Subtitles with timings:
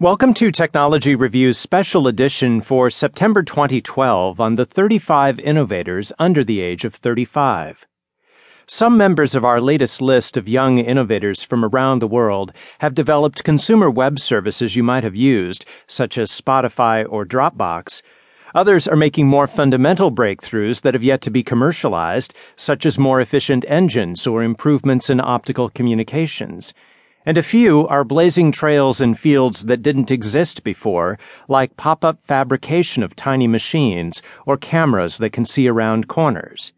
[0.00, 6.60] Welcome to Technology Review's special edition for September 2012 on the 35 innovators under the
[6.60, 7.84] age of 35.
[8.68, 13.42] Some members of our latest list of young innovators from around the world have developed
[13.42, 18.00] consumer web services you might have used, such as Spotify or Dropbox.
[18.54, 23.20] Others are making more fundamental breakthroughs that have yet to be commercialized, such as more
[23.20, 26.72] efficient engines or improvements in optical communications
[27.26, 32.18] and a few are blazing trails in fields that didn't exist before, like pop up
[32.24, 36.72] fabrication of tiny machines or cameras that can see around corners.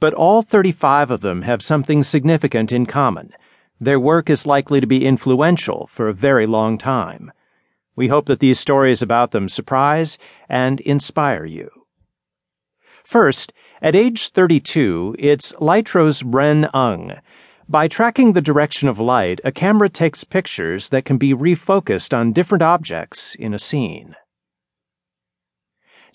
[0.00, 3.32] But all 35 of them have something significant in common.
[3.80, 7.32] Their work is likely to be influential for a very long time.
[7.96, 10.18] We hope that these stories about them surprise
[10.48, 11.70] and inspire you.
[13.04, 17.14] First, at age 32, it's Lytro's Ren Ng
[17.68, 22.32] by tracking the direction of light, a camera takes pictures that can be refocused on
[22.32, 24.16] different objects in a scene.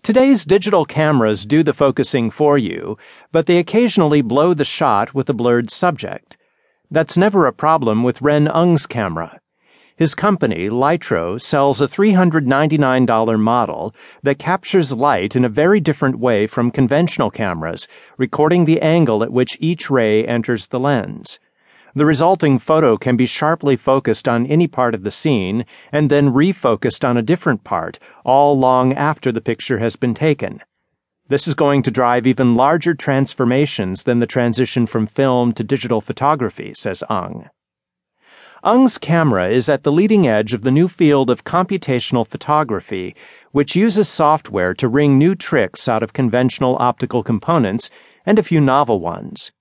[0.01, 2.97] Today's digital cameras do the focusing for you,
[3.31, 6.37] but they occasionally blow the shot with a blurred subject.
[6.89, 9.39] That's never a problem with Ren Ng's camera.
[9.95, 16.47] His company, Lytro, sells a $399 model that captures light in a very different way
[16.47, 21.39] from conventional cameras, recording the angle at which each ray enters the lens.
[21.93, 26.33] The resulting photo can be sharply focused on any part of the scene and then
[26.33, 30.61] refocused on a different part, all long after the picture has been taken.
[31.27, 36.01] This is going to drive even larger transformations than the transition from film to digital
[36.01, 37.49] photography, says Ng.
[38.65, 43.13] Ng's camera is at the leading edge of the new field of computational photography,
[43.51, 47.89] which uses software to wring new tricks out of conventional optical components
[48.25, 49.51] and a few novel ones.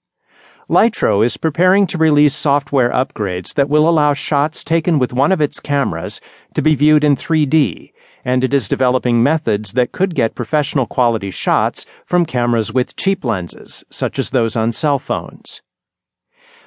[0.70, 5.40] Lytro is preparing to release software upgrades that will allow shots taken with one of
[5.40, 6.20] its cameras
[6.54, 7.92] to be viewed in 3D,
[8.24, 13.24] and it is developing methods that could get professional quality shots from cameras with cheap
[13.24, 15.60] lenses, such as those on cell phones.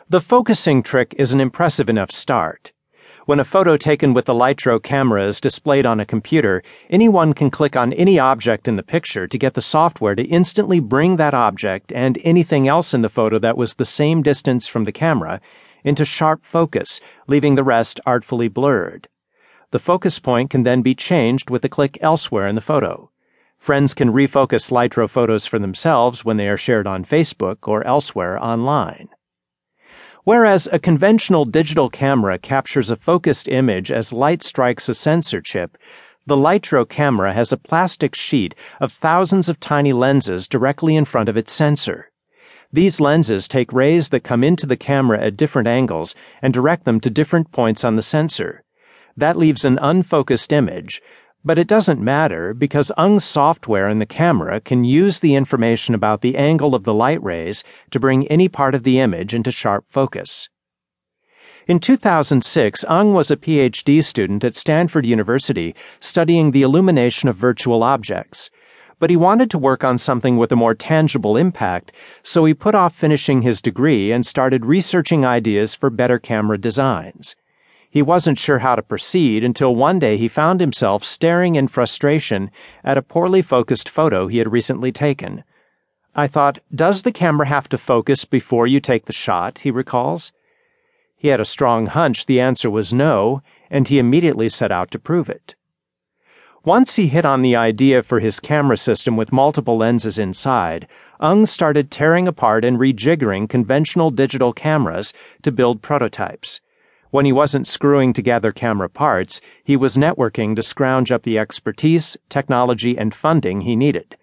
[0.08, 2.72] The focusing trick is an impressive enough start.
[3.26, 6.62] When a photo taken with the Lytro camera is displayed on a computer,
[6.92, 10.80] anyone can click on any object in the picture to get the software to instantly
[10.80, 14.84] bring that object and anything else in the photo that was the same distance from
[14.84, 15.42] the camera
[15.84, 19.08] into sharp focus, leaving the rest artfully blurred.
[19.72, 23.10] The focus point can then be changed with a click elsewhere in the photo.
[23.58, 28.38] Friends can refocus Lytro photos for themselves when they are shared on Facebook or elsewhere
[28.38, 29.10] online.
[30.26, 35.78] Whereas a conventional digital camera captures a focused image as light strikes a sensor chip,
[36.26, 41.30] the Lytro camera has a plastic sheet of thousands of tiny lenses directly in front
[41.30, 42.10] of its sensor.
[42.74, 47.00] These lenses take rays that come into the camera at different angles and direct them
[47.02, 48.64] to different points on the sensor.
[49.16, 51.04] That leaves an unfocused image,
[51.46, 56.22] but it doesn't matter because Ng's software in the camera can use the information about
[56.22, 59.86] the angle of the light rays to bring any part of the image into sharp
[59.88, 60.50] focus.
[61.68, 67.84] In 2006, Ng was a PhD student at Stanford University studying the illumination of virtual
[67.84, 68.50] objects.
[68.98, 71.92] But he wanted to work on something with a more tangible impact,
[72.24, 77.36] so he put off finishing his degree and started researching ideas for better camera designs.
[77.96, 82.52] He wasn't sure how to proceed until one day he found himself staring in frustration
[82.84, 85.46] at a poorly focused photo he had recently taken.
[86.14, 89.60] I thought, does the camera have to focus before you take the shot?
[89.60, 90.34] He recalls.
[91.16, 95.00] He had a strong hunch the answer was no, and he immediately set out to
[95.00, 95.56] prove it.
[96.66, 100.86] Once he hit on the idea for his camera system with multiple lenses inside,
[101.24, 105.14] Ng started tearing apart and rejiggering conventional digital cameras
[105.44, 106.60] to build prototypes.
[107.16, 112.18] When he wasn't screwing together camera parts, he was networking to scrounge up the expertise,
[112.28, 114.18] technology, and funding he needed.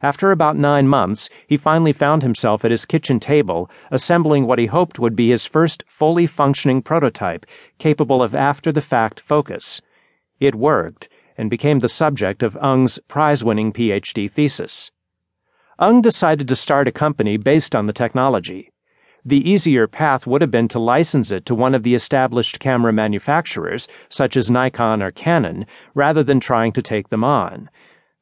[0.00, 4.64] After about nine months, he finally found himself at his kitchen table, assembling what he
[4.64, 7.44] hoped would be his first fully functioning prototype,
[7.76, 9.82] capable of after the fact focus.
[10.38, 14.90] It worked, and became the subject of Ng's prize winning PhD thesis.
[15.78, 18.72] Ng decided to start a company based on the technology.
[19.24, 22.92] The easier path would have been to license it to one of the established camera
[22.92, 27.68] manufacturers, such as Nikon or Canon, rather than trying to take them on.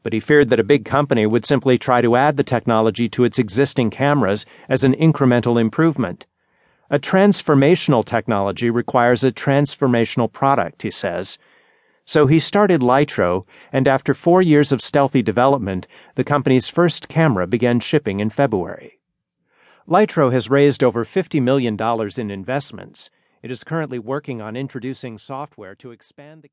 [0.02, 3.24] But he feared that a big company would simply try to add the technology to
[3.24, 6.26] its existing cameras as an incremental improvement.
[6.90, 11.38] A transformational technology requires a transformational product, he says.
[12.06, 17.46] So he started Lytro, and after four years of stealthy development, the company's first camera
[17.46, 18.97] began shipping in February.
[19.88, 21.74] Lytro has raised over $50 million
[22.18, 23.08] in investments.
[23.42, 26.46] It is currently working on introducing software to expand the